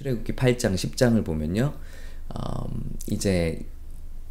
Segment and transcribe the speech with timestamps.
[0.00, 1.74] 출애굽기 8장 10장을 보면요.
[2.34, 3.60] 음, 이제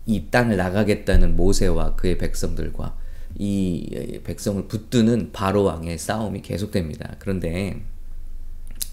[0.08, 2.98] 이 땅을 나가겠다는 모세와 그의 백성들과
[3.38, 7.18] 이 백성을 붙드는 바로 왕의 싸움이 계속됩니다.
[7.20, 7.84] 그런데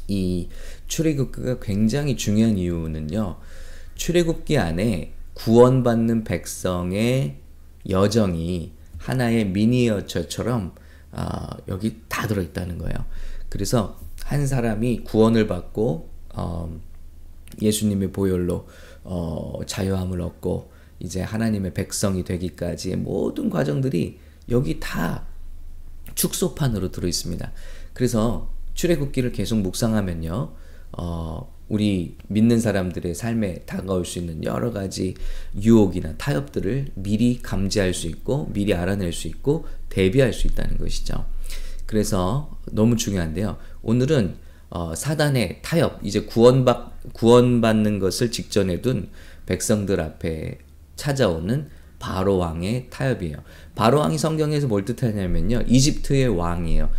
[0.06, 0.48] 이
[0.86, 3.38] 출애굽기가 굉장히 중요한 이유는요.
[3.94, 7.38] 출애굽기 안에 구원받는 백성의
[7.88, 10.74] 여정이 하나의 미니어처처럼
[11.12, 12.96] 어, 여기 다 들어있다는 거예요.
[13.48, 16.78] 그래서 한 사람이 구원을 받고 어,
[17.60, 18.68] 예수님의 보혈로
[19.04, 20.70] 어, 자유함을 얻고
[21.00, 24.18] 이제 하나님의 백성이 되기까지의 모든 과정들이
[24.50, 25.26] 여기 다
[26.14, 27.52] 축소판으로 들어 있습니다.
[27.92, 30.52] 그래서 출애굽기를 계속 묵상하면요,
[30.92, 35.14] 어, 우리 믿는 사람들의 삶에 다가올 수 있는 여러 가지
[35.60, 41.26] 유혹이나 타협들을 미리 감지할 수 있고, 미리 알아낼 수 있고, 대비할 수 있다는 것이죠.
[41.86, 43.56] 그래서 너무 중요한데요.
[43.82, 44.36] 오늘은
[44.70, 49.08] 어, 사단의 타협, 이제 구원받, 구원받는 것을 직전에 둔
[49.46, 50.58] 백성들 앞에
[50.96, 53.36] 찾아오는 바로 왕의 타협이에요.
[53.74, 55.62] 바로 왕이 성경에서 뭘 뜻하냐면요.
[55.66, 56.90] 이집트의 왕이에요.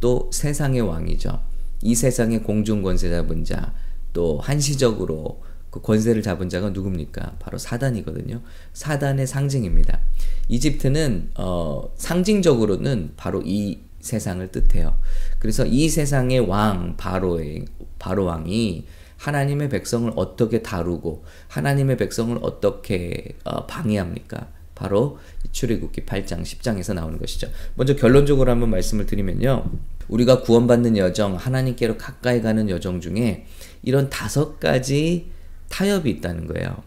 [0.00, 1.40] 또 세상의 왕이죠.
[1.82, 3.72] 이 세상의 공중 권세 잡은 자,
[4.12, 7.36] 또 한시적으로 그 권세를 잡은 자가 누굽니까?
[7.38, 8.40] 바로 사단이거든요.
[8.72, 10.00] 사단의 상징입니다.
[10.48, 14.98] 이집트는 어, 상징적으로는 바로 이 세상을 뜻해요.
[15.38, 17.66] 그래서 이 세상의 왕 바로의
[17.98, 24.48] 바로 왕이 하나님의 백성을 어떻게 다루고 하나님의 백성을 어떻게 어, 방해합니까?
[24.74, 25.18] 바로
[25.52, 27.48] 출애굽기 8장 10장에서 나오는 것이죠.
[27.74, 29.70] 먼저 결론적으로 한번 말씀을 드리면요.
[30.08, 33.46] 우리가 구원받는 여정, 하나님께로 가까이 가는 여정 중에
[33.82, 35.30] 이런 다섯 가지
[35.68, 36.82] 타협이 있다는 거예요.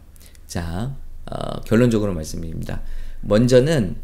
[0.48, 2.82] 자, 어, 결론적으로 말씀드립니다.
[3.22, 3.96] 먼저는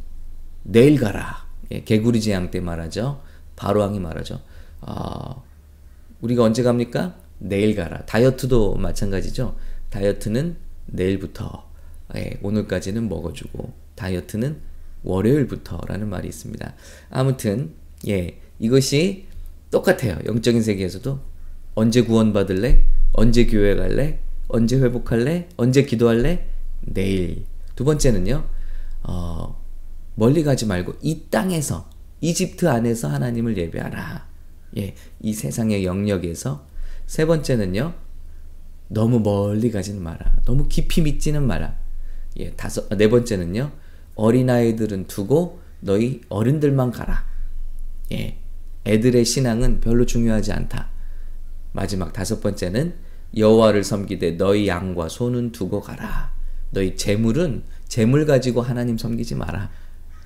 [0.64, 1.49] 내일 가라.
[1.72, 3.22] 예, 개구리 재앙 때 말하죠.
[3.56, 4.42] 바로왕이 말하죠.
[4.82, 5.44] 어,
[6.22, 7.16] 우리가 언제 갑니까?
[7.40, 8.06] 내일 가라.
[8.06, 9.56] 다이어트도 마찬가지죠.
[9.90, 11.68] 다이어트는 내일부터
[12.16, 14.62] 예, 오늘까지는 먹어주고 다이어트는
[15.04, 16.74] 월요일부터라는 말이 있습니다.
[17.10, 17.74] 아무튼
[18.08, 19.28] 예 이것이
[19.72, 20.18] 똑같아요.
[20.26, 21.20] 영적인 세계에서도
[21.76, 22.84] 언제 구원받을래?
[23.14, 24.20] 언제 교회 갈래?
[24.48, 25.50] 언제 회복할래?
[25.58, 26.48] 언제 기도할래?
[26.82, 27.46] 내일.
[27.76, 28.46] 두 번째는요.
[29.04, 29.59] 어,
[30.20, 34.28] 멀리 가지 말고 이 땅에서 이집트 안에서 하나님을 예배하라.
[34.78, 36.68] 예, 이 세상의 영역에서
[37.08, 37.94] 세 번째는요.
[38.90, 40.42] 너무 멀리 가지는 마라.
[40.44, 41.78] 너무 깊이 믿지는 마라.
[42.38, 43.72] 예, 다섯 네 번째는요.
[44.16, 47.26] 어린아이들은 두고 너희 어른들만 가라.
[48.12, 48.38] 예.
[48.86, 50.90] 애들의 신앙은 별로 중요하지 않다.
[51.72, 52.96] 마지막 다섯 번째는
[53.38, 56.34] 여호와를 섬기되 너희 양과 소는 두고 가라.
[56.72, 59.70] 너희 재물은 재물 가지고 하나님 섬기지 마라.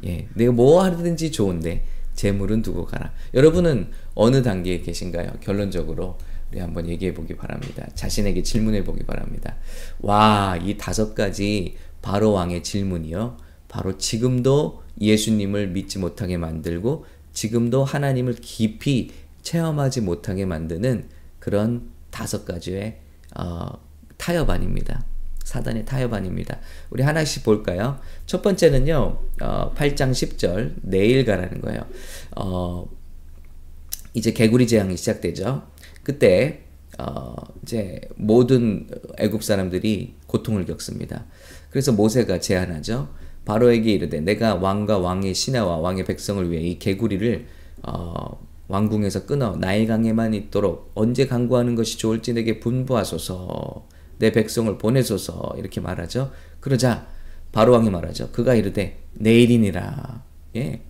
[0.06, 3.12] 예, 내가 뭐 하든지 좋은데 재물은 두고 가라.
[3.34, 5.34] 여러분은 어느 단계에 계신가요?
[5.42, 6.18] 결론적으로
[6.52, 7.88] 우리 한번 얘기해 보기 바랍니다.
[7.96, 9.56] 자신에게 질문해 보기 바랍니다.
[10.00, 13.38] 와, 이 다섯 가지 바로 왕의 질문이요.
[13.68, 19.12] 바로 지금도 예수님을 믿지 못하게 만들고 지금도 하나님을 깊이
[19.42, 21.09] 체험하지 못하게 만드는
[21.40, 23.00] 그런 다섯 가지의
[23.36, 23.72] 어,
[24.18, 25.03] 타협 아닙니다.
[25.44, 26.59] 사단의 타협 아닙니다.
[26.90, 28.00] 우리 하나씩 볼까요?
[28.26, 31.86] 첫 번째는요, 어, 8장 10절, 내일 가라는 거예요.
[32.36, 32.90] 어,
[34.14, 35.64] 이제 개구리 재앙이 시작되죠.
[36.03, 36.62] 그때,
[36.98, 38.88] 어, 이제 모든
[39.18, 41.26] 애국 사람들이 고통을 겪습니다.
[41.70, 43.09] 그래서 모세가 제안하죠.
[43.46, 47.46] 바로에게 이르되 내가 왕과 왕의 신하와 왕의 백성을 위해 이 개구리를
[47.84, 53.88] 어, 왕궁에서 끊어 나일강에만 있도록 언제 강구하는 것이 좋을지 내게 분부하소서.
[54.19, 56.31] 내 백성을 보내소서 이렇게 말하죠.
[56.59, 57.07] 그러자
[57.51, 58.31] 바로 왕이 말하죠.
[58.31, 60.24] 그가 이르되 내일이니라.
[60.56, 60.81] 예.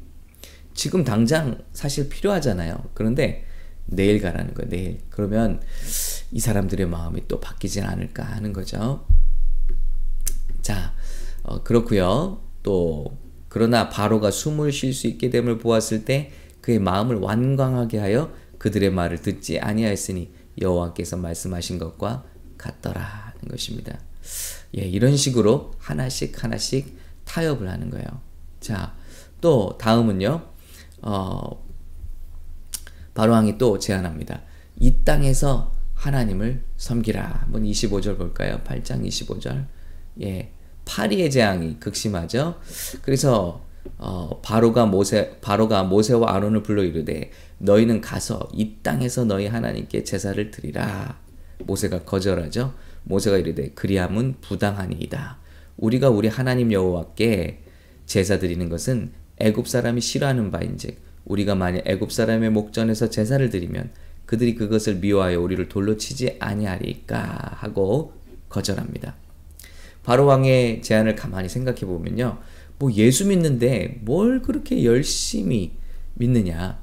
[0.73, 2.89] 지금 당장 사실 필요하잖아요.
[2.93, 3.45] 그런데
[3.85, 4.69] 내일 가라는 거예요.
[4.69, 4.99] 내일.
[5.09, 5.61] 그러면
[6.31, 9.05] 이 사람들의 마음이 또 바뀌진 않을까 하는 거죠.
[10.61, 10.93] 자,
[11.43, 12.41] 어, 그렇고요.
[12.63, 13.17] 또
[13.49, 16.31] 그러나 바로가 숨을 쉴 수 있게 됨을 보았을 때
[16.61, 22.23] 그의 마음을 완강하게 하여 그들의 말을 듣지 아니하였으니 여호와께서 말씀하신 것과
[22.63, 23.99] 같더라는 것입니다.
[24.77, 28.05] 예, 이런 식으로 하나씩 하나씩 타협을 하는 거예요.
[28.59, 28.95] 자,
[29.41, 30.41] 또 다음은요.
[31.01, 31.63] 어,
[33.13, 34.41] 바로왕이 또 제안합니다.
[34.79, 37.41] 이 땅에서 하나님을 섬기라.
[37.43, 38.61] 한번 25절 볼까요?
[38.65, 39.65] 8장 25절.
[40.21, 40.51] 예.
[40.85, 42.59] 파리의 재앙이 극심하죠.
[43.01, 43.63] 그래서
[43.97, 50.51] 어, 바로가 모세 바로가 모세와 아론을 불러 이르되 너희는 가서 이 땅에서 너희 하나님께 제사를
[50.51, 51.22] 드리라.
[51.59, 52.73] 모세가 거절하죠.
[53.03, 55.37] 모세가 이르되 그리함은 부당하니이다.
[55.77, 57.63] 우리가 우리 하나님 여호와께
[58.05, 63.91] 제사 드리는 것은 애굽 사람이 싫어하는 바인즉 우리가 만약 애굽 사람의 목전에서 제사를 드리면
[64.25, 68.13] 그들이 그것을 미워하여 우리를 돌로 치지 아니하리까 하고
[68.49, 69.15] 거절합니다.
[70.03, 72.39] 바로 왕의 제안을 가만히 생각해 보면요.
[72.77, 75.73] 뭐 예수 믿는데 뭘 그렇게 열심히
[76.15, 76.81] 믿느냐.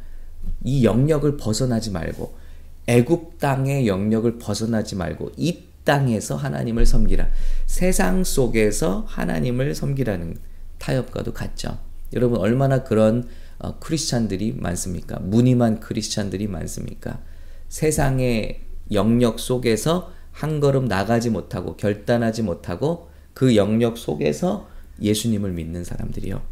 [0.65, 2.39] 이 영역을 벗어나지 말고
[2.87, 7.29] 애굽 땅의 영역을 벗어나지 말고 이 땅에서 하나님을 섬기라.
[7.67, 10.37] 세상 속에서 하나님을 섬기라는
[10.79, 11.79] 타협과도 같죠.
[12.13, 13.29] 여러분 얼마나 그런
[13.59, 15.19] 어, 크리스찬들이 많습니까?
[15.21, 17.21] 무늬만 크리스찬들이 많습니까?
[17.69, 18.63] 세상의
[18.93, 24.69] 영역 속에서 한 걸음 나가지 못하고 결단하지 못하고 그 영역 속에서
[25.01, 26.43] 예수님을 믿는 사람들이요.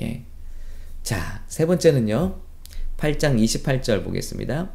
[0.00, 0.24] 예.
[1.02, 2.40] 자, 세 번째는요.
[2.96, 4.70] 8장 28절 보겠습니다.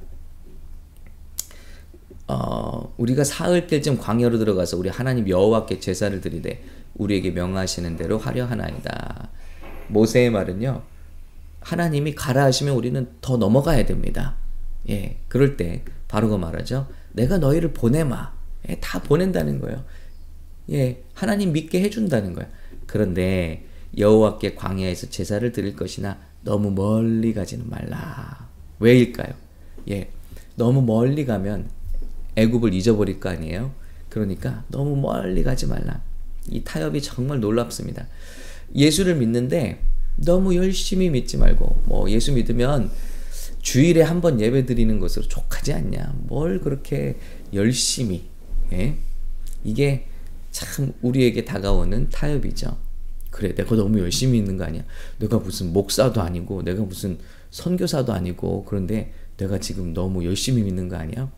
[2.27, 6.63] 어, 우리가 사흘 때쯤 광야로 들어가서 우리 하나님 여호와께 제사를 드리되
[6.95, 9.29] 우리에게 명하시는 대로 하려 하나이다.
[9.89, 10.83] 모세의 말은요.
[11.59, 14.35] 하나님이 가라 하시면 우리는 더 넘어가야 됩니다.
[14.89, 16.87] 예, 그럴 때 바로가 말하죠.
[17.13, 18.33] 내가 너희를 보내마.
[18.69, 19.83] 예, 다 보낸다는 거예요.
[20.71, 22.49] 예, 하나님 믿게 해 준다는 거예요.
[22.85, 23.65] 그런데
[23.97, 28.49] 여호와께 광야에서 제사를 드릴 것이나 너무 멀리 가지는 말라.
[28.79, 29.33] 왜일까요?
[29.89, 30.09] 예,
[30.55, 31.69] 너무 멀리 가면
[32.35, 33.71] 애굽을 잊어버릴 거 아니에요.
[34.09, 36.01] 그러니까 너무 멀리 가지 말라.
[36.49, 38.07] 이 타협이 정말 놀랍습니다.
[38.75, 39.79] 예수를 믿는데
[40.17, 42.91] 너무 열심히 믿지 말고 뭐 예수 믿으면
[43.61, 46.13] 주일에 한 번 예배 드리는 것으로 족하지 않냐.
[46.27, 47.15] 뭘 그렇게
[47.53, 48.25] 열심히
[48.73, 48.97] 예?
[49.63, 50.07] 이게
[50.51, 52.77] 참 우리에게 다가오는 타협이죠.
[53.31, 54.83] 그래, 내가 너무 열심히 있는 거 아니야?
[55.17, 57.17] 내가 무슨 목사도 아니고, 내가 무슨
[57.49, 61.31] 선교사도 아니고, 그런데 내가 지금 너무 열심히 믿는 거 아니야?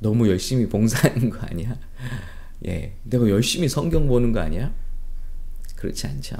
[0.00, 1.78] 너무 열심히 봉사하는 거 아니야?
[2.66, 4.72] 예, 내가 열심히 성경 보는 거 아니야?
[5.76, 6.36] 그렇지 않죠.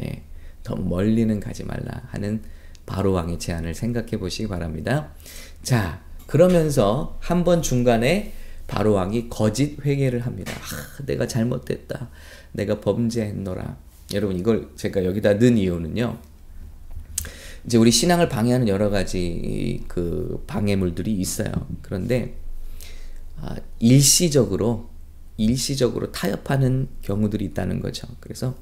[0.00, 0.22] 예,
[0.64, 2.42] 너무 멀리는 가지 말라 하는
[2.84, 5.12] 바로 왕의 제안을 생각해 보시기 바랍니다.
[5.62, 8.34] 자, 그러면서 한 번 중간에
[8.66, 10.52] 바로 왕이 거짓 회개를 합니다.
[10.52, 12.10] 아, 내가 잘못됐다.
[12.52, 13.76] 내가 범죄했노라.
[14.14, 16.18] 여러분 이걸 제가 여기다 넣은 이유는요.
[17.64, 21.50] 이제 우리 신앙을 방해하는 여러 가지 그 방해물들이 있어요.
[21.82, 22.47] 그런데 아,
[23.78, 24.88] 일시적으로
[25.36, 28.08] 일시적으로 타협하는 경우들이 있다는 거죠.
[28.20, 28.56] 그래서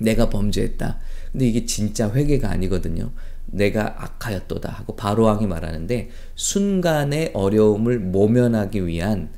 [0.00, 0.98] 내가 범죄했다.
[1.32, 3.12] 근데 이게 진짜 회개가 아니거든요.
[3.46, 9.30] 내가 악하였도다 하고 바로왕이 말하는데 순간의 어려움을 모면하기 위한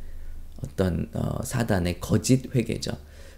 [0.65, 2.93] 어떤 어, 사단의 거짓 회개죠.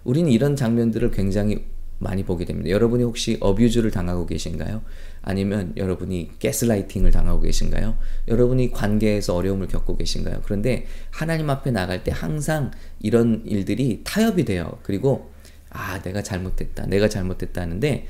[0.05, 1.67] 우리는 이런 장면들을 굉장히
[2.01, 2.71] 많이 보게 됩니다.
[2.71, 4.83] 여러분이 혹시 어뷰즈를 당하고 계신가요?
[5.23, 7.97] 아니면 여러분이 가스라이팅을 당하고 계신가요?
[8.27, 10.41] 여러분이 관계에서 어려움을 겪고 계신가요?
[10.45, 12.71] 그런데 하나님 앞에 나갈 때 항상
[13.01, 14.79] 이런 일들이 타협이 돼요.
[14.83, 15.31] 그리고
[15.69, 16.87] 아, 내가 잘못됐다.
[16.87, 18.07] 내가 잘못됐다 하는데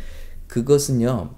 [0.46, 1.34] 그것은요.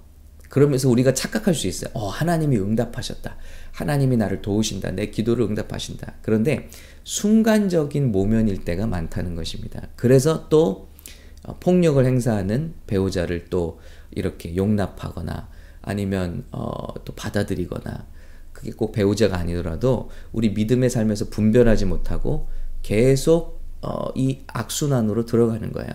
[0.49, 1.89] 그러면서 우리가 착각할 수 있어요.
[1.95, 3.35] 어, 하나님이 응답하셨다.
[3.71, 4.91] 하나님이 나를 도우신다.
[4.91, 6.13] 내 기도를 응답하신다.
[6.21, 6.69] 그런데
[7.03, 9.87] 순간적인 모면일 때가 많다는 것입니다.
[9.95, 10.92] 그래서 또
[11.43, 13.79] 어, 폭력을 행사하는 배우자를 또
[14.11, 15.49] 이렇게 용납하거나
[15.81, 18.05] 아니면 어, 또 받아들이거나
[18.51, 22.47] 그게 꼭 배우자가 아니더라도 우리 믿음의 삶에서 분별하지 못하고
[22.81, 25.91] 계속 어, 이 악순환으로 들어가는 거예요.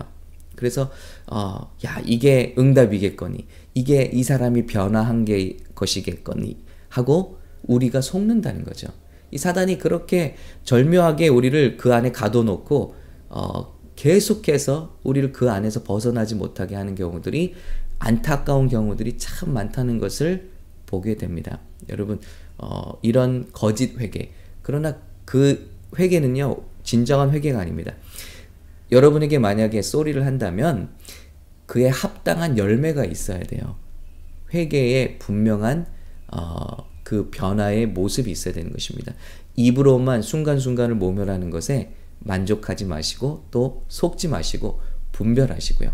[0.55, 0.91] 그래서
[1.27, 6.57] 어, 야 이게 응답이겠거니 이게 이 사람이 변화한 게 것이겠거니
[6.89, 8.89] 하고 우리가 속는다는 거죠.
[9.31, 12.95] 이 사단이 그렇게 절묘하게 우리를 그 안에 가둬놓고
[13.29, 17.53] 어, 계속해서 우리를 그 안에서 벗어나지 못하게 하는 경우들이
[17.99, 20.51] 안타까운 경우들이 참 많다는 것을
[20.85, 21.59] 보게 됩니다.
[21.89, 22.21] 여러분
[22.57, 27.93] 어, 이런 거짓 회개 그러나 그 회개는요 진정한 회개가 아닙니다.
[28.89, 30.91] 여러분에게 만약에 쏘리를 한다면
[31.65, 33.75] 그에 합당한 열매가 있어야 돼요.
[34.53, 35.87] 회개에 분명한
[36.27, 39.13] 어, 그 변화의 모습이 있어야 되는 것입니다.
[39.57, 45.91] 입으로만 순간순간을 모멸하는 것에 만족하지 마시고 또 속지 마시고 분별하시고요.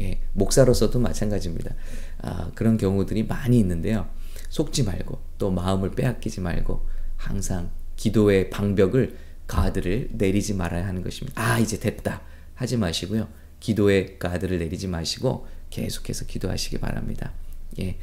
[0.00, 1.74] 예, 목사로서도 마찬가지입니다.
[2.18, 4.08] 아, 그런 경우들이 많이 있는데요.
[4.48, 9.16] 속지 말고 또 마음을 빼앗기지 말고 항상 기도의 방벽을
[9.46, 11.40] 가드를 내리지 말아야 하는 것입니다.
[11.40, 12.22] 아, 이제 됐다.
[12.54, 13.28] 하지 마시고요.
[13.60, 17.32] 기도의 가드를 내리지 마시고 계속해서 기도하시기 바랍니다.
[17.80, 17.96] 예.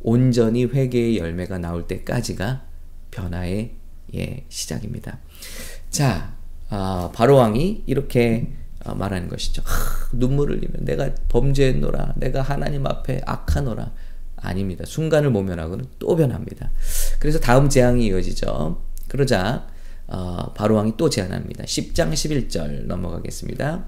[0.00, 2.66] 온전히 회개의 열매가 나올 때까지가
[3.10, 3.74] 변화의
[4.14, 5.18] 예, 시작입니다.
[5.88, 6.36] 자,
[6.70, 8.52] 아, 바로 왕이 이렇게
[8.84, 9.62] 아, 말하는 것이죠.
[9.64, 13.92] 하, 눈물을 흘리면 내가 범죄했노라, 내가 하나님 앞에 악하노라.
[14.36, 14.84] 아닙니다.
[14.86, 16.70] 순간을 모면하고는 또 변합니다.
[17.18, 18.82] 그래서 다음 재앙이 이어지죠.
[19.08, 19.66] 그러자
[20.06, 21.64] 어, 바로 왕이 또 제안합니다.
[21.64, 23.86] 10장 11절 넘어가겠습니다.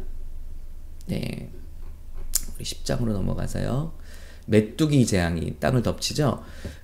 [1.08, 1.50] 네.
[2.56, 3.92] 우리 10장으로 넘어가서요.
[4.46, 6.42] 메뚜기 재앙이 땅을 덮치죠.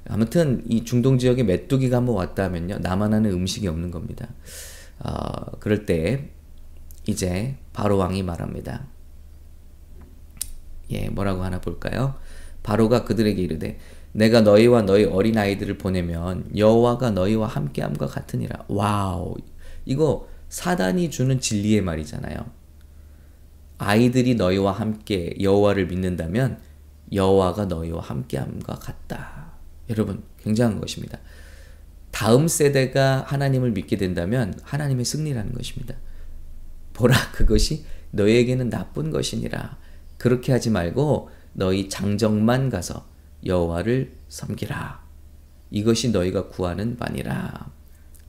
[0.09, 2.79] 아무튼 이 중동 지역에 메뚜기가 한번 왔다 하면요.
[2.81, 4.29] 나만 하는 음식이 없는 겁니다.
[5.05, 6.31] 어, 그럴 때
[7.07, 8.87] 이제 바로 왕이 말합니다.
[10.91, 12.15] 예, 뭐라고 하나 볼까요?
[12.63, 13.79] 바로가 그들에게 이르되
[14.13, 18.67] 내가 너희와 너희 어린 아이들을 보내면 여호와가 너희와 함께함과 같으니라.
[18.69, 19.37] 와우.
[19.85, 22.47] 이거 사단이 주는 진리의 말이잖아요.
[23.79, 26.61] 아이들이 너희와 함께 여호와를 믿는다면
[27.13, 29.53] 여호와가 너희와 함께함과 같다.
[29.91, 31.19] 여러분 굉장한 것입니다.
[32.13, 35.97] 다음 세대가 하나님을 믿게 된다면 하나님의 승리라는 것입니다.
[36.93, 39.79] 보라 그것이 너희에게는 나쁜 것이니라.
[40.19, 43.07] 그렇게 하지 말고 너희 장정만 가서
[43.45, 45.03] 여호와를 섬기라.
[45.71, 47.73] 이것이 너희가 구하는 바니라.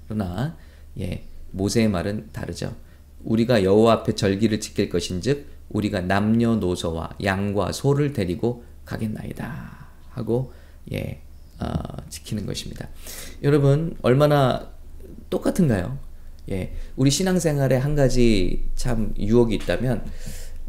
[0.07, 0.57] 그러나
[0.99, 2.75] 예, 모세의 말은 다르죠.
[3.23, 10.53] 우리가 여호와 앞에 절기를 지킬 것인즉 우리가 남녀노소와 양과 소를 데리고 가겠나이다 하고
[10.91, 11.21] 예
[11.63, 12.89] 어, 지키는 것입니다.
[13.41, 14.69] 여러분 얼마나
[15.29, 15.97] 똑같은가요?
[16.51, 20.05] 예, 우리 신앙생활에 한 가지 참 유혹이 있다면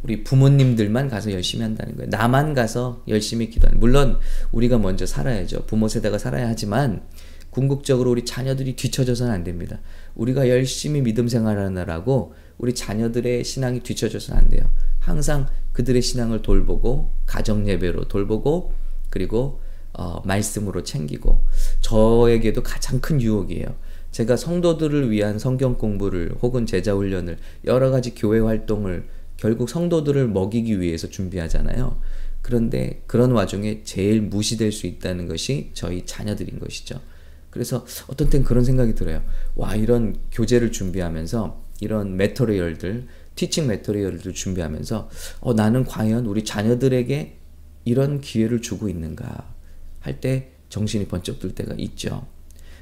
[0.02, 2.10] 우리 부모님들만 가서 열심히 한다는 거예요.
[2.10, 3.80] 나만 가서 열심히 기도하는.
[3.80, 4.18] 물론
[4.52, 5.64] 우리가 먼저 살아야죠.
[5.66, 7.02] 부모 세대가 살아야 하지만
[7.50, 9.80] 궁극적으로 우리 자녀들이 뒤처져서는 안 됩니다.
[10.14, 14.70] 우리가 열심히 믿음 생활하느라고 우리 자녀들의 신앙이 뒤처져서는 안 돼요.
[14.98, 18.74] 항상 그들의 신앙을 돌보고 가정 예배로 돌보고
[19.08, 19.60] 그리고
[19.94, 21.40] 어, 말씀으로 챙기고
[21.80, 23.66] 저에게도 가장 큰 유혹이에요.
[24.10, 30.80] 제가 성도들을 위한 성경 공부를 혹은 제자 훈련을 여러 가지 교회 활동을 결국 성도들을 먹이기
[30.80, 32.00] 위해서 준비하잖아요.
[32.42, 37.00] 그런데 그런 와중에 제일 무시될 수 있다는 것이 저희 자녀들인 것이죠.
[37.50, 39.22] 그래서 어떤 땐 그런 생각이 들어요.
[39.54, 45.08] 와, 이런 교재를 준비하면서 이런 메터리얼들, 티칭 메터리얼들 준비하면서
[45.40, 47.36] 어, 나는 과연 우리 자녀들에게
[47.84, 49.54] 이런 기회를 주고 있는가
[50.04, 52.26] 할 때 정신이 번쩍 들 때가 있죠.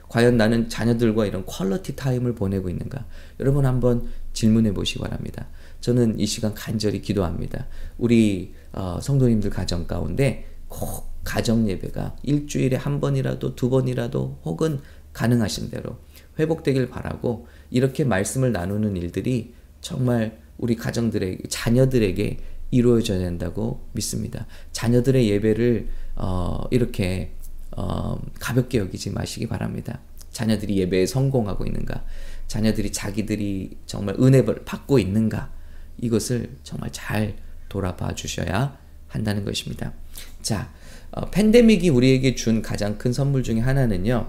[0.08, 3.06] 과연 나는 자녀들과 이런 quality time을 보내고 있는가?
[3.40, 5.46] 여러분 한번 질문해 보시기 바랍니다.
[5.80, 7.66] 저는 이 시간 간절히 기도합니다.
[7.98, 14.80] 우리 어, 성도님들 가정 가운데 꼭 가정 예배가 일주일에 한 번이라도 두 번이라도 혹은
[15.12, 15.98] 가능하신 대로
[16.38, 22.38] 회복되길 바라고 이렇게 말씀을 나누는 일들이 정말 우리 가정들에게 자녀들에게
[22.72, 24.46] 이루어져야 된다고 믿습니다.
[24.72, 27.34] 자녀들의 예배를 어, 이렇게
[27.70, 30.00] 어, 가볍게 여기지 마시기 바랍니다.
[30.32, 32.04] 자녀들이 예배에 성공하고 있는가?
[32.48, 35.52] 자녀들이 자기들이 정말 은혜를 받고 있는가?
[35.98, 37.36] 이것을 정말 잘
[37.68, 39.92] 돌아봐 주셔야 한다는 것입니다.
[40.40, 40.72] 자,
[41.10, 44.28] 어, 팬데믹이 우리에게 준 가장 큰 선물 중에 하나는요,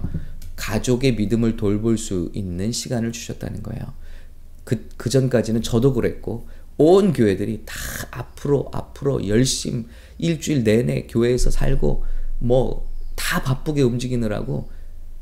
[0.56, 3.82] 가족의 믿음을 돌볼 수 있는 시간을 주셨다는 거예요.
[4.64, 7.74] 그, 그 전까지는 저도 그랬고, 온 교회들이 다
[8.10, 9.86] 앞으로, 앞으로 열심
[10.18, 12.04] 일주일 내내 교회에서 살고,
[12.40, 14.70] 뭐, 다 바쁘게 움직이느라고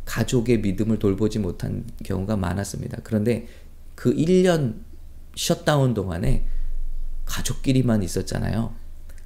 [0.04, 2.98] 가족의 믿음을 돌보지 못한 경우가 많았습니다.
[3.04, 3.46] 그런데
[3.94, 4.80] 그 1년
[5.36, 6.44] 셧다운 동안에
[7.24, 8.74] 가족끼리만 있었잖아요.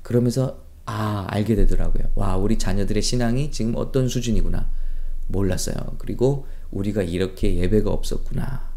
[0.02, 2.10] 그러면서 아 알게 되더라고요.
[2.14, 4.68] 와 우리 자녀들의 신앙이 지금 어떤 수준이구나
[5.28, 5.74] 몰랐어요.
[5.98, 8.70] 그리고 우리가 이렇게 예배가 없었구나.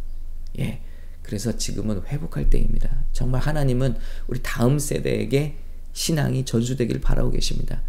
[0.60, 0.82] 예.
[1.30, 2.90] 그래서 지금은 회복할 때입니다.
[3.12, 3.96] 정말 하나님은
[4.26, 5.58] 우리 다음 세대에게
[5.94, 7.84] 신앙이 전수되길 바라고 계십니다.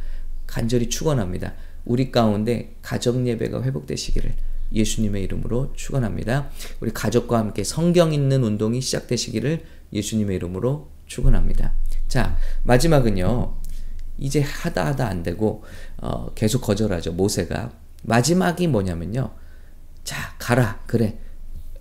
[0.46, 1.54] 간절히 축원합니다.
[1.86, 4.34] 우리 가운데 가정 예배가 회복되시기를
[4.74, 6.50] 예수님의 이름으로 축원합니다.
[6.80, 11.72] 우리 가족과 함께 성경 읽는 운동이 시작되시기를 예수님의 이름으로 축원합니다.
[12.08, 13.56] 자, 마지막은요.
[14.18, 15.64] 이제 하다 하다 안 되고
[15.96, 17.12] 어, 계속 거절하죠.
[17.12, 19.30] 모세가 마지막이 뭐냐면요.
[20.04, 20.82] 자, 가라.
[20.86, 21.18] 그래.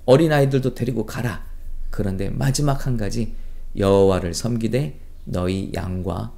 [0.05, 1.48] 어린 아이들도 데리고 가라.
[1.89, 3.33] 그런데 마지막 한 가지
[3.77, 6.33] 여호와를 섬기되 너희 양과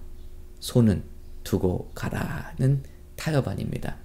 [0.59, 1.03] 소는
[1.43, 2.83] 두고 가라는
[3.15, 3.97] 타협안입니다.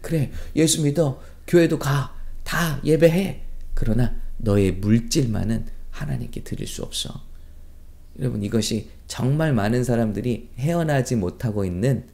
[0.00, 1.20] 그래, 예수 믿어.
[1.46, 2.14] 교회도 가.
[2.44, 3.42] 다 예배해.
[3.74, 7.22] 그러나 너의 물질만은 하나님께 드릴 수 없어.
[8.18, 12.06] 여러분, 이것이 정말 많은 사람들이 헤어나지 못하고 있는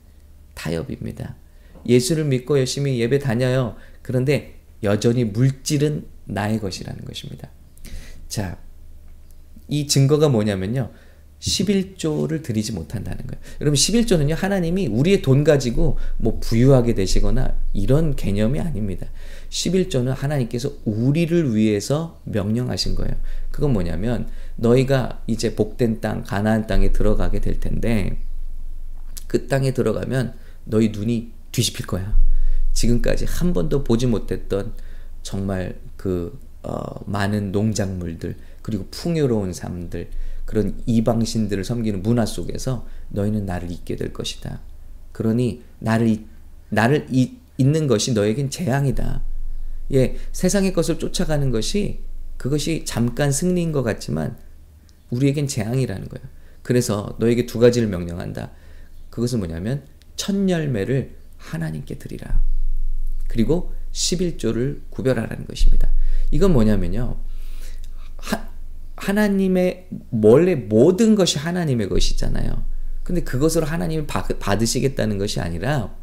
[0.54, 1.36] 타협입니다.
[1.86, 3.76] 예수를 믿고 열심히 예배 다녀요.
[4.02, 7.48] 그런데 여전히 물질은 나의 것이라는 것입니다.
[8.28, 8.58] 자,
[9.68, 10.90] 이 증거가 뭐냐면요.
[11.40, 13.40] 11조를 드리지 못한다는 거예요.
[13.60, 14.34] 여러분 11조는요.
[14.34, 19.06] 하나님이 우리의 돈 가지고 뭐 부유하게 되시거나 이런 개념이 아닙니다.
[19.50, 23.14] 11조는 하나님께서 우리를 위해서 명령하신 거예요.
[23.50, 28.18] 그건 뭐냐면 너희가 이제 복된 땅 가나안 땅에 들어가게 될 텐데
[29.26, 32.16] 그 땅에 들어가면 너희 눈이 뒤집힐 거야.
[32.72, 34.72] 지금까지 한 번도 보지 못했던
[35.22, 40.10] 정말 그 어, 많은 농작물들 그리고 풍요로운 삶들
[40.44, 44.60] 그런 이방신들을 섬기는 문화 속에서 너희는 나를 잊게 될 것이다.
[45.12, 46.24] 그러니 나를
[46.70, 49.22] 나를 이, 잊는 것이 너에겐 재앙이다.
[49.92, 52.00] 예, 세상의 것을 쫓아가는 것이
[52.38, 54.36] 그것이 잠깐 승리인 것 같지만
[55.10, 56.26] 우리에겐 재앙이라는 거예요.
[56.62, 58.50] 그래서 너에게 두 가지를 명령한다.
[59.10, 59.84] 그것은 뭐냐면
[60.16, 62.42] 첫 열매를 하나님께 드리라.
[63.28, 65.88] 그리고 11조를 구별하라는 것입니다.
[66.32, 67.16] 이건 뭐냐면요.
[68.16, 68.55] 하,
[68.96, 69.88] 하나님의
[70.22, 72.64] 원래 모든 것이 하나님의 것이잖아요.
[73.02, 75.94] 근데 그것으로 하나님을 받으시겠다는 것이 아니라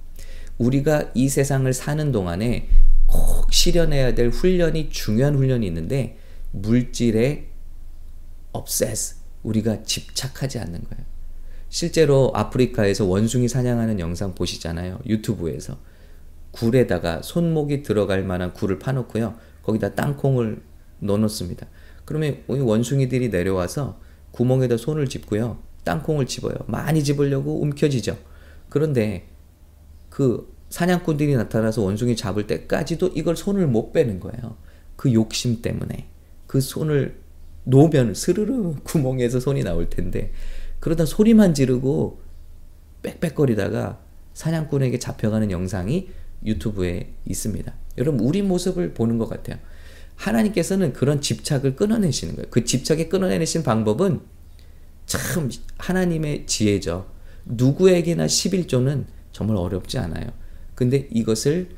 [0.58, 2.70] 우리가 이 세상을 사는 동안에
[3.08, 6.18] 꼭 실현해야 될 훈련이 중요한 훈련이 있는데
[6.52, 7.50] 물질에
[8.54, 11.06] obsess 우리가 집착하지 않는 거예요.
[11.70, 15.00] 실제로 아프리카에서 원숭이 사냥하는 영상 보시잖아요.
[15.08, 15.80] 유튜브에서
[16.52, 19.36] 굴에다가 손목이 들어갈 만한 굴을 파놓고요.
[19.64, 20.62] 거기다 땅콩을
[21.00, 21.68] 넣어놓습니다.
[22.06, 24.00] 그러면 원숭이들이 내려와서
[24.32, 25.60] 구멍에다 손을 짚고요.
[25.84, 26.56] 땅콩을 집어요.
[26.68, 28.18] 많이 집으려고 움켜쥐죠.
[28.70, 29.28] 그런데
[30.10, 34.58] 그 사냥꾼들이 나타나서 원숭이 잡을 때까지도 이걸 손을 못 빼는 거예요.
[34.96, 36.08] 그 욕심 때문에.
[36.48, 37.20] 그 손을
[37.66, 40.32] 놓으면 스르르 구멍에서 손이 나올 텐데
[40.80, 42.22] 그러다 소리만 지르고
[43.04, 44.00] 빽빽거리다가
[44.34, 46.10] 사냥꾼에게 잡혀가는 영상이
[46.46, 47.74] 유튜브에 있습니다.
[47.98, 49.58] 여러분 우리 모습을 보는 것 같아요.
[50.16, 52.48] 하나님께서는 그런 집착을 끊어내시는 거예요.
[52.50, 54.22] 그 집착에 끊어내신 방법은
[55.06, 57.08] 참 하나님의 지혜죠.
[57.46, 60.28] 누구에게나 11조는 정말 어렵지 않아요.
[60.76, 61.70] 근데 이것을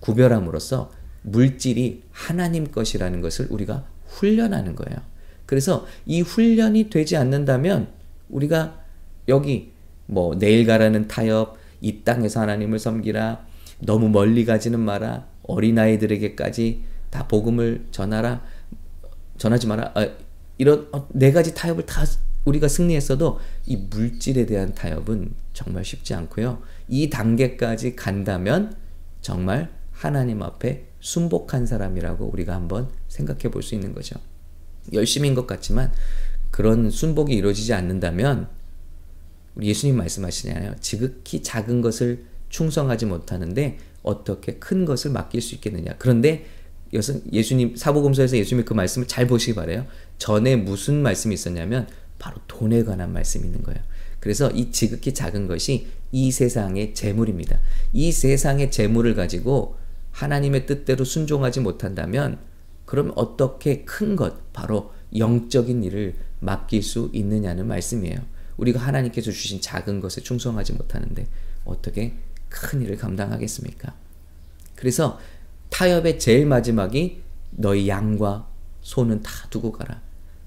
[0.00, 0.90] 구별함으로써
[1.22, 4.98] 물질이 하나님 것이라는 것을 우리가 훈련하는 거예요.
[5.46, 7.88] 그래서 이 훈련이 되지 않는다면
[8.28, 8.80] 우리가
[9.28, 9.72] 여기
[10.06, 13.46] 뭐 내일 가라는 타협, 이 땅에서 하나님을 섬기라,
[13.80, 18.42] 너무 멀리 가지는 마라, 어린아이들에게까지 다 복음을 전하라,
[19.38, 19.92] 전하지 마라.
[19.94, 20.08] 아,
[20.58, 22.04] 이런 어, 네 가지 타협을 다
[22.44, 26.62] 우리가 승리했어도 이 물질에 대한 타협은 정말 쉽지 않고요.
[26.88, 28.74] 이 단계까지 간다면
[29.20, 34.16] 정말 하나님 앞에 순복한 사람이라고 우리가 한번 생각해 볼 수 있는 거죠.
[34.92, 35.92] 열심인 것 같지만
[36.50, 38.48] 그런 순복이 이루어지지 않는다면
[39.54, 40.76] 우리 예수님 말씀하시잖아요.
[40.80, 45.94] 지극히 작은 것을 충성하지 못하는데 어떻게 큰 것을 맡길 수 있겠느냐.
[45.98, 46.46] 그런데
[46.92, 49.86] 예수님 사복음서에서 예수님이 그 말씀을 잘 보시기 바래요.
[50.18, 51.86] 전에 무슨 말씀이 있었냐면
[52.18, 53.80] 바로 돈에 관한 말씀이 있는 거예요.
[54.18, 57.58] 그래서 이 지극히 작은 것이 이 세상의 재물입니다.
[57.92, 59.76] 이 세상의 재물을 가지고
[60.12, 62.38] 하나님의 뜻대로 순종하지 못한다면
[62.84, 68.18] 그럼 어떻게 큰 것, 바로 영적인 일을 맡길 수 있느냐는 말씀이에요.
[68.56, 71.26] 우리가 하나님께서 주신 작은 것에 충성하지 못하는데
[71.64, 72.14] 어떻게
[72.48, 73.94] 큰 일을 감당하겠습니까?
[74.74, 75.18] 그래서
[75.70, 78.48] 타협의 제일 마지막이 너희 양과
[78.82, 80.00] 소는 다 두고 가라.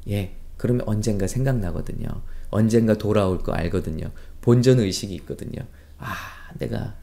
[0.10, 2.08] 예, 그러면 언젠가 생각나거든요.
[2.50, 4.12] 언젠가 돌아올 거 알거든요.
[4.42, 5.62] 본전 의식이 있거든요.
[5.98, 6.14] 아,
[6.60, 6.96] 내가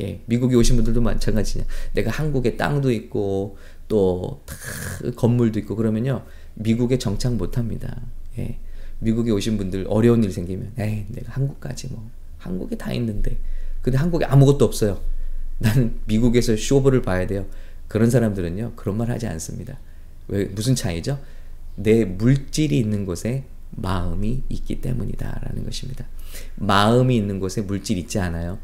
[0.00, 1.64] 예, 미국에 오신 분들도 마찬가지냐.
[1.94, 3.56] 내가 한국에 땅도 있고
[3.88, 4.42] 또
[5.16, 6.24] 건물도 있고 그러면요.
[6.54, 8.00] 미국에 정착 못 합니다.
[8.38, 8.58] 예.
[8.98, 13.38] 미국에 오신 분들 어려운 일 생기면 에이, 내가 한국까지 뭐 한국에 다 있는데.
[13.82, 15.00] 근데 한국에 아무것도 없어요.
[15.58, 17.46] 나는 미국에서 쇼부를 봐야 돼요.
[17.88, 18.72] 그런 사람들은요.
[18.76, 19.78] 그런 말 하지 않습니다.
[20.28, 21.20] 왜 무슨 차이죠?
[21.76, 26.06] 내 물질이 있는 곳에 마음이 있기 때문이다 라는 것입니다.
[26.56, 28.58] 마음이 있는 곳에 물질 있지 않아요.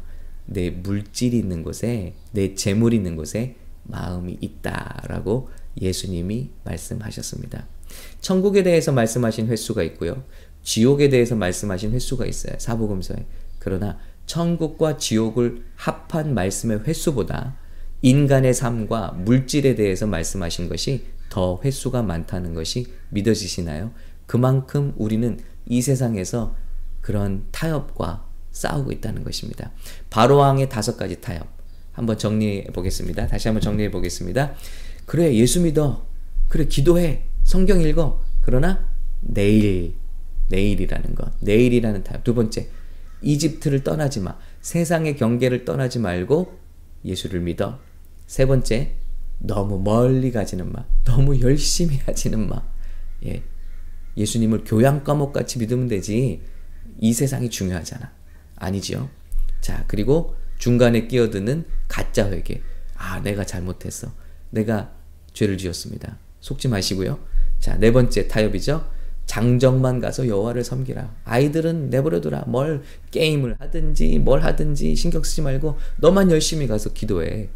[0.45, 7.67] 내 물질이 있는 곳에 내 재물이 있는 곳에 마음이 있다 라고 예수님이 말씀하셨습니다.
[8.21, 10.23] 천국에 대해서 말씀하신 횟수가 있고요.
[10.63, 12.55] 지옥에 대해서 말씀하신 횟수가 있어요.
[12.57, 13.25] 사복음서에.
[13.59, 17.57] 그러나 천국과 지옥을 합한 말씀의 횟수보다
[18.01, 23.91] 인간의 삶과 물질에 대해서 말씀하신 것이 더 횟수가 많다는 것이 믿어지시나요?
[24.25, 26.55] 그만큼 우리는 이 세상에서
[27.01, 29.71] 그런 타협과 싸우고 있다는 것입니다.
[30.09, 31.47] 바로왕의 다섯 가지 타협.
[31.91, 33.27] 한번 정리해 보겠습니다.
[33.27, 34.53] 다시 한번 정리해 보겠습니다.
[35.05, 36.05] 그래, 예수 믿어.
[36.49, 37.23] 그래, 기도해.
[37.43, 38.23] 성경 읽어.
[38.41, 38.89] 그러나
[39.21, 39.95] 내일,
[40.49, 41.31] 내일이라는 것.
[41.39, 42.23] 내일이라는 타협.
[42.23, 42.69] 두 번째,
[43.23, 44.37] 이집트를 떠나지 마.
[44.61, 46.59] 세상의 경계를 떠나지 말고
[47.05, 47.79] 예수를 믿어.
[48.27, 48.95] 세 번째,
[49.39, 50.85] 너무 멀리 가지는 마.
[51.03, 52.63] 너무 열심히 하지는 마.
[53.25, 53.43] 예.
[54.15, 56.41] 예수님을 교양 과목 같이 믿으면 되지.
[56.99, 58.11] 이 세상이 중요하잖아.
[58.55, 59.09] 아니지요.
[59.61, 62.61] 자, 그리고 중간에 끼어드는 가짜 회개.
[62.95, 64.11] 아, 내가 잘못했어.
[64.49, 64.93] 내가
[65.33, 66.17] 죄를 지었습니다.
[66.39, 67.19] 속지 마시고요.
[67.59, 68.89] 자, 네 번째 타협이죠.
[69.25, 71.15] 장정만 가서 여호와를 섬기라.
[71.23, 72.45] 아이들은 내버려둬라.
[72.47, 77.49] 뭘 게임을 하든지 뭘 하든지 신경 쓰지 말고 너만 열심히 가서 기도해.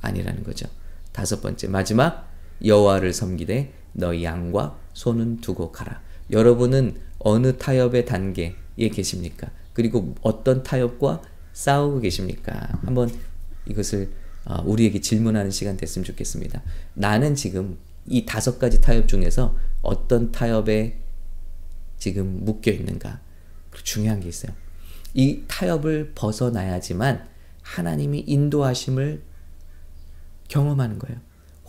[0.00, 0.66] 아니라는 거죠.
[1.12, 2.30] 다섯 번째 마지막
[2.64, 6.00] 여호와를 섬기되 너희 양과 소는 두고 가라.
[6.30, 8.54] 여러분은 어느 타협의 단계에
[8.92, 9.50] 계십니까?
[9.72, 12.80] 그리고 어떤 타협과 싸우고 계십니까?
[12.84, 13.10] 한번
[13.66, 14.10] 이것을
[14.46, 16.62] 어, 우리에게 질문하는 시간 됐으면 좋겠습니다.
[16.94, 20.98] 나는 지금 이 다섯 가지 타협 중에서 어떤 타협에
[21.98, 23.20] 지금 묶여 있는가?
[23.82, 24.52] 중요한 게 있어요.
[25.14, 27.28] 이 타협을 벗어나야지만
[27.62, 29.22] 하나님이 인도하심을
[30.48, 31.20] 경험하는 거예요.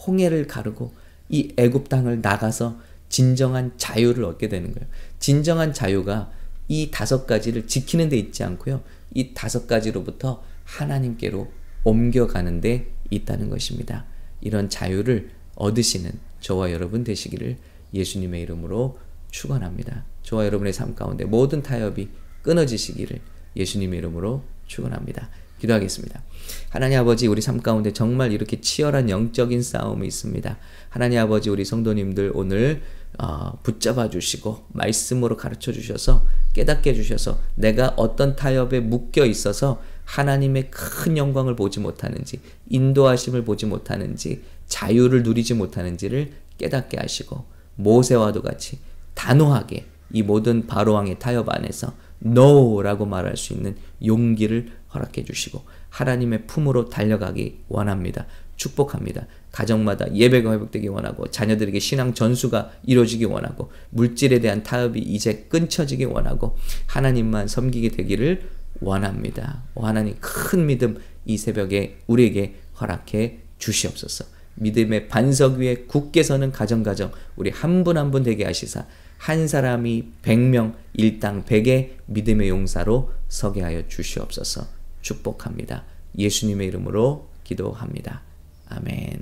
[0.08, 0.94] 홍해를 가르고
[1.30, 4.88] 이 애굽 땅을 나가서 진정한 자유를 얻게 되는 거예요.
[5.20, 6.32] 진정한 자유가
[6.67, 8.82] 이 다섯 가지를 지키는 데 있지 않고요.
[9.13, 11.52] 이 다섯 가지로부터 하나님께로
[11.84, 14.06] 옮겨가는 데 있다는 것입니다.
[14.39, 17.58] 이런 자유를 얻으시는 저와 여러분 되시기를
[17.93, 18.97] 예수님의 이름으로
[19.30, 20.06] 축원합니다.
[20.24, 22.10] 저와 여러분의 삶 가운데 모든 타협이
[22.41, 23.19] 끊어지시기를
[23.56, 25.30] 예수님의 이름으로 축원합니다.
[25.60, 26.24] 기도하겠습니다.
[26.69, 30.58] 하나님 아버지 우리 삶 가운데 정말 이렇게 치열한 영적인 싸움이 있습니다.
[30.89, 32.82] 하나님 아버지 우리 성도님들 오늘
[33.19, 41.17] 어, 붙잡아 주시고 말씀으로 가르쳐 주셔서 깨닫게 해주셔서 내가 어떤 타협에 묶여 있어서 하나님의 큰
[41.17, 48.79] 영광을 보지 못하는지 인도하심을 보지 못하는지 자유를 누리지 못하는지를 깨닫게 하시고 모세와도 같이
[49.13, 56.89] 단호하게 이 모든 바로왕의 타협 안에서 NO라고 말할 수 있는 용기를 허락해 주시고 하나님의 품으로
[56.89, 58.25] 달려가기 원합니다.
[58.55, 59.25] 축복합니다.
[59.51, 66.55] 가정마다 예배가 회복되기 원하고 자녀들에게 신앙 전수가 이루어지기 원하고 물질에 대한 타협이 이제 끊쳐지기 원하고
[66.86, 69.63] 하나님만 섬기게 되기를 원합니다.
[69.75, 74.40] 오 하나님 큰 믿음 이 새벽에 우리에게 허락해 주시옵소서.
[74.62, 78.86] 믿음의 반석 위에 굳게 서는 가정가정 우리 한분 한 분 되게 하시사
[79.17, 84.67] 한 사람이 백명 일당 백의 믿음의 용사로 서게 하여 주시옵소서.
[85.02, 85.86] 축복합니다.
[86.17, 88.21] 예수님의 이름으로 기도합니다.
[88.67, 89.21] 아멘.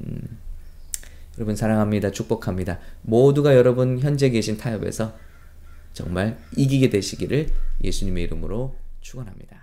[1.38, 2.12] 여러분 사랑합니다.
[2.12, 2.80] 축복합니다.
[3.02, 5.16] 모두가 여러분 현재 계신 타협에서
[5.94, 7.50] 정말 이기게 되시기를
[7.84, 9.59] 예수님의 이름으로 축원합니다.